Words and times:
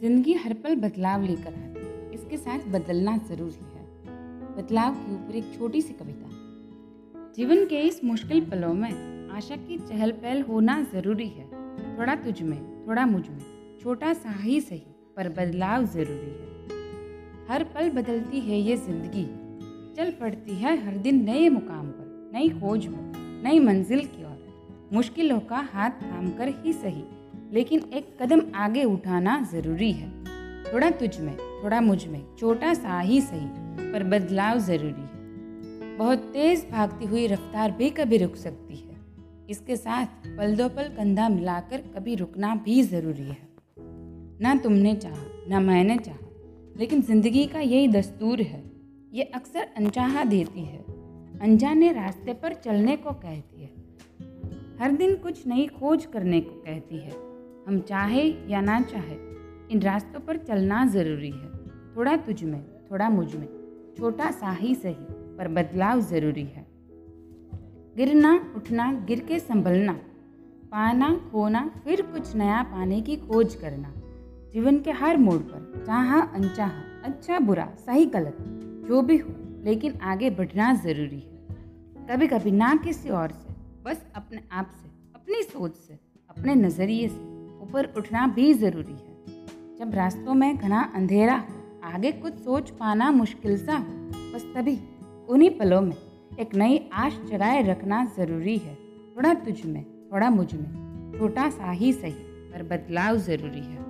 ज़िंदगी 0.00 0.32
हर 0.32 0.52
पल 0.54 0.74
बदलाव 0.74 1.22
लेकर 1.22 1.54
आती 1.54 1.80
है। 1.80 2.14
इसके 2.14 2.36
साथ 2.36 2.58
बदलना 2.58 3.16
ज़रूरी 3.16 3.64
है। 3.64 3.82
बदलाव 4.56 4.94
के 4.94 5.14
ऊपर 5.14 5.36
एक 5.36 5.52
छोटी 5.58 5.82
सी 5.82 5.92
कविता। 5.92 6.28
जीवन 7.36 7.64
के 7.66 7.80
इस 7.80 8.04
मुश्किल 8.04 8.40
पलों 8.40 8.72
में 8.74 9.28
आशा 9.30 9.56
की 9.56 9.78
चहल 9.78 10.12
पहल 10.12 10.42
होना 10.42 10.80
ज़रूरी 10.82 11.28
है। 11.28 11.44
थोड़ा 11.98 12.14
तुझ 12.14 12.42
में, 12.42 12.86
थोड़ा 12.88 13.06
मुझमें। 13.06 13.78
छोटा 13.82 14.12
सा 14.12 14.30
ही 14.30 14.60
सही, 14.60 14.82
पर 15.16 15.28
बदलाव 15.28 15.84
ज़रूरी 15.84 16.30
है। 16.30 16.48
हर 17.48 17.64
पल 17.64 17.90
बदलती 17.90 18.40
है 18.40 18.60
ये 18.60 18.76
ज़िंदगी। 18.76 19.26
चल 19.96 20.10
पड़ती 20.10 20.54
है 20.54 20.86
हर 20.86 20.96
दिन 20.96 21.24
नए 21.24 21.48
मुकाम 21.48 21.86
पर, 21.86 22.30
नई 22.34 22.48
खोज 22.48 22.86
में 22.86 23.12
नई 23.44 23.58
मंजिल 23.58 24.04
की 24.06 24.24
ओर। 24.24 24.88
मुश्किलों 24.92 25.40
का 25.40 25.68
हाथ 25.72 25.90
थाम 25.90 26.30
कर 26.30 26.48
ही 26.48 26.72
सही। 26.72 27.04
लेकिन 27.52 27.80
एक 27.94 28.16
कदम 28.22 28.42
आगे 28.54 28.84
उठाना 28.84 29.48
ज़रूरी 29.52 29.92
है। 29.92 30.24
थोड़ा 30.72 30.90
तुझ 30.90 31.20
में, 31.20 31.36
थोड़ा 31.36 31.80
मुझमें, 31.80 32.36
छोटा 32.36 32.74
सा 32.74 33.00
ही 33.00 33.20
सही, 33.20 33.46
पर 33.92 34.04
बदलाव 34.04 34.58
ज़रूरी 34.58 35.00
है। 35.00 35.96
बहुत 35.96 36.18
तेज 36.18 36.66
भागती 36.70 37.06
हुई 37.06 37.26
रफ्तार 37.26 37.70
भी 37.70 37.90
कभी 37.90 38.16
रुक 38.16 38.36
सकती 38.36 38.76
है। 38.76 38.96
इसके 39.50 39.76
साथ 39.76 40.06
पल 40.36 40.56
दो 40.56 40.68
पल 40.68 40.82
कंधा 40.82 41.28
मिलाकर 41.28 41.78
कभी 41.78 42.14
रुकना 42.14 42.54
भी 42.54 42.82
ज़रूरी 42.82 43.22
है। 43.22 43.48
ना 44.40 44.54
तुमने 44.54 44.94
चाहा, 44.94 45.24
ना 45.48 45.60
मैंने 45.60 45.96
चाहा, 45.98 46.28
लेकिन 46.76 47.02
ज़िंदगी 47.02 47.46
का 47.46 47.60
यही 47.60 47.88
दस्तूर 47.88 48.40
है। 48.40 48.62
ये 49.12 49.22
अक्सर 49.22 49.66
अनचाहा 49.76 50.24
देती 50.24 50.60
है। 50.60 50.78
अनजाने 51.40 51.92
रास्ते 51.92 52.32
पर 52.32 52.54
चलने 52.54 52.96
को 52.96 53.12
कहती 53.12 53.62
है। 53.62 53.70
हर 54.80 54.92
दिन 54.92 55.16
कुछ 55.16 55.46
नई 55.46 55.66
खोज 55.66 56.06
करने 56.06 56.40
को 56.40 56.50
कहती 56.50 56.96
है। 56.96 57.29
हम 57.68 57.80
चाहे 57.80 58.22
या 58.48 58.60
ना 58.60 58.80
चाहे, 58.80 59.16
इन 59.70 59.82
रास्तों 59.82 60.20
पर 60.20 60.36
चलना 60.36 60.86
ज़रूरी 60.86 61.30
है। 61.30 61.50
थोड़ा 61.96 62.16
तुझ 62.16 62.44
में, 62.44 62.64
थोड़ा 62.90 63.10
मुझमें, 63.10 63.48
छोटा 63.98 64.30
सा 64.30 64.52
ही 64.52 64.74
सही, 64.74 64.94
पर 65.38 65.48
बदलाव 65.48 66.00
ज़रूरी 66.00 66.44
है। 66.44 66.66
गिरना, 67.96 68.52
उठना, 68.56 68.92
गिर 68.92 69.20
के 69.20 69.38
संभलना, 69.38 69.92
पाना, 70.64 71.14
खोना, 71.32 71.70
फिर 71.84 72.02
कुछ 72.02 72.34
नया 72.36 72.62
पाने 72.62 73.00
की 73.00 73.16
खोज 73.16 73.54
करना, 73.54 73.92
जीवन 74.52 74.80
के 74.80 74.90
हर 74.90 75.16
मोड़ 75.16 75.40
पर, 75.42 75.84
चाहा, 75.86 76.20
अनचाहा 76.20 76.82
अच्छा 77.04 77.38
बुरा, 77.38 77.68
सही, 77.86 78.06
गलत, 78.06 78.36
जो 78.88 79.02
भी 79.02 79.16
हो, 79.16 79.34
लेकिन 79.64 79.98
आगे 80.02 80.30
बढ़ना 80.30 80.74
ज़रूरी 80.74 81.20
है। 81.20 81.56
कभी 82.10 82.26
कभी 82.26 82.50
ना 82.50 82.74
किसी 82.74 83.08
और 83.08 83.30
से, 83.30 83.54
बस 83.82 84.04
अपने 84.14 84.42
आप 84.52 84.70
से, 84.82 84.88
अपनी 85.14 85.42
सोच 85.42 85.76
से, 85.76 85.98
अपने 86.30 86.54
नज़रिए 86.54 87.08
से। 87.08 87.29
ऊपर 87.70 87.84
उठना 87.96 88.26
भी 88.26 88.54
ज़रूरी 88.54 88.92
है। 88.92 89.24
जब 89.78 89.94
रास्तों 89.94 90.34
में 90.34 90.56
घना 90.56 90.92
अंधेरा 90.94 91.34
हो, 91.34 91.80
आगे 91.84 92.12
कुछ 92.12 92.34
सोच 92.34 92.70
पाना 92.70 93.10
मुश्किल 93.10 93.56
सा 93.66 93.76
हो, 93.76 93.92
बस 94.34 94.52
तभी 94.56 94.78
उन्हीं 95.28 95.50
पलों 95.50 95.80
में 95.80 95.96
एक 96.40 96.54
नई 96.54 96.90
आश 96.92 97.20
जगाए 97.30 97.62
रखना 97.62 98.04
ज़रूरी 98.04 98.56
है। 98.58 98.74
थोड़ा 99.16 99.34
तुझ 99.34 99.66
में, 99.66 99.84
थोड़ा 100.12 100.30
मुझमें, 100.30 101.12
छोटा 101.18 101.50
सा 101.50 101.70
ही 101.70 101.92
सही, 101.92 102.12
पर 102.52 102.62
बदलाव 102.62 103.16
ज़रूरी 103.16 103.60
है। 103.60 103.89